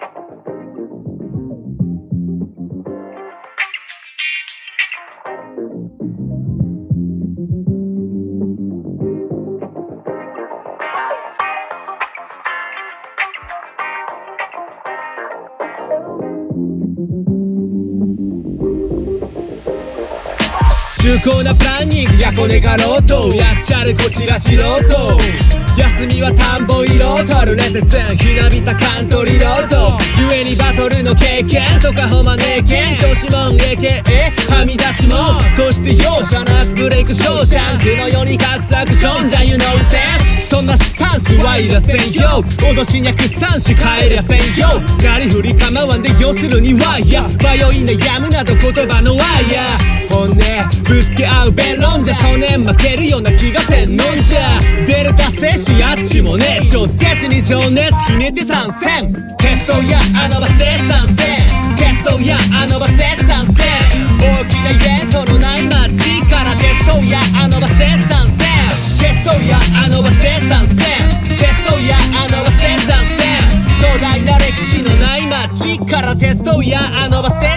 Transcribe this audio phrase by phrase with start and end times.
[0.00, 0.16] thank
[6.08, 6.57] you
[21.08, 22.20] 重厚なプランニング。
[22.20, 23.32] やこねかろうと。
[23.34, 24.60] やっちゃるこちら素人。
[24.60, 29.96] 休みは田んぼ色とるレテツンひなびたカントリーロード。
[30.28, 32.96] 故にバトルの経験とかほまねえけん。
[32.98, 34.04] 調子もん AKA
[34.52, 35.56] はみ出しもん。
[35.56, 42.44] として容赦なくブレイクショーシャンクの世に隠すアクションじゃ You know せんそんなスタンスはいらせんよ。
[42.58, 44.68] 脅しにゃくさんし帰りゃせんよ。
[45.02, 49.18] なりふり構わんで要するにワイヤ迷い悩むなど言葉のワイ
[49.50, 50.34] ヤ本音
[50.82, 52.14] ぶつけ合う弁論じゃ。
[52.16, 54.50] そねん負けるような気がせんのんじゃ。
[54.84, 56.60] 出れた精神あっちもね。
[56.66, 59.14] 超絶に情熱ひねって参戦。
[59.38, 61.46] テストやあのバスで参戦。
[61.76, 63.64] テストやあのバスで参戦。
[64.18, 66.56] 大きなイベントのない街から。
[66.56, 68.48] テストやあのバスで参戦。
[68.98, 70.76] テストやあのバスで参戦。
[71.38, 73.38] テストやあのバスで参戦。
[73.80, 76.16] 壮大な歴史のない街から。
[76.16, 77.47] テストやあのバスで参戦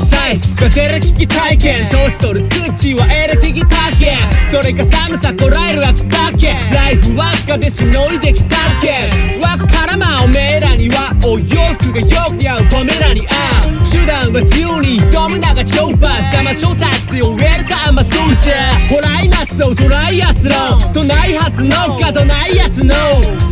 [0.00, 1.88] 拍手喝采がテレ聞き体験。
[1.90, 4.18] 年取る数値はエレ聞き体験。
[4.50, 9.40] それか寒さこらえる秋田県ライフワーカでしのいできたけん。
[9.40, 13.82] わからまおめえらにはお洋服がよく似合うポメラニアン。
[13.90, 16.24] 手段は自由に挑むなが超パン。
[16.30, 18.72] 邪魔正体って呼べるかあんまそうじゃ。
[18.88, 20.92] ホライマスとトライアスロン。
[20.92, 22.94] とないはずのかとないやつの。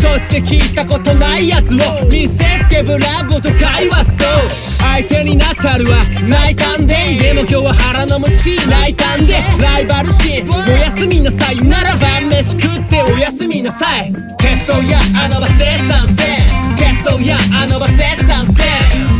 [0.00, 1.78] そっちで聞いたことないやつを
[2.10, 4.67] 見せつけブラボーと会話すと
[4.98, 5.98] 相手になっちゃるわ。
[6.28, 8.56] 泣いたんででも今日は腹の虫。
[8.68, 10.44] 泣いたんでライバル心。
[10.44, 11.60] おやすみなさい。
[11.62, 14.12] ならば飯食っておやすみなさい。
[14.38, 16.76] テストやあのバスで参戦。
[16.76, 18.66] テストやあのバスで参戦。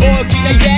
[0.00, 0.77] 大きなイベン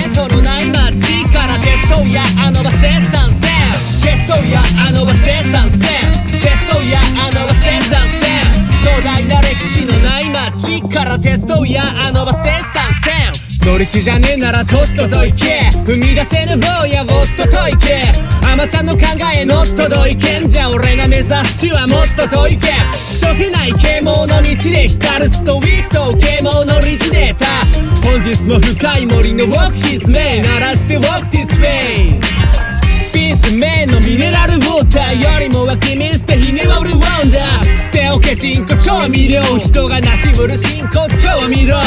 [13.71, 15.69] 乗り気じゃねえならとっとと行け。
[15.85, 18.03] 踏み出せぬ坊やおっとと行け。
[18.51, 32.19] あまちゃんの考えのっとどいけんじゃ俺が目指す地はもっと遠いけ人気ない啓蒙の道で浸るストウィークと啓蒙のリジネーター本日も深い森のウォークヒスメイ鳴らしてウォークディスプレイ。
[33.13, 37.77] ビーツメンのミネラルウォーターよりも湧き水ってひねはウルワンダー。
[37.77, 39.41] 捨ておけチンコ調味料。
[39.59, 41.77] 人がなしうる真骨調味料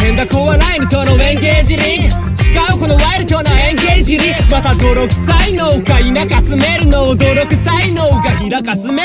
[0.00, 0.97] 変だコアライムと
[4.58, 9.04] また泥臭いのか田舎住めるの泥臭いのが開かすめ。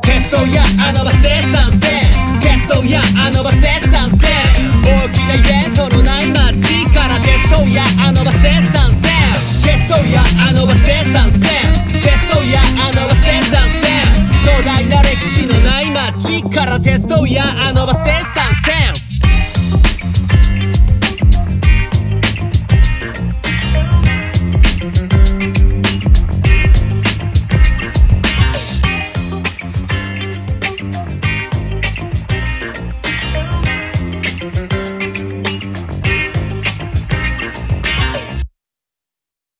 [0.00, 2.40] テストやあのバスで参戦。
[2.40, 3.80] テストやあのバスで